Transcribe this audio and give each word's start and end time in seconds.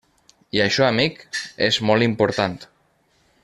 I 0.57 0.61
això, 0.63 0.85
amic, 0.93 1.21
és 1.67 1.79
molt 1.91 2.07
important. 2.09 2.57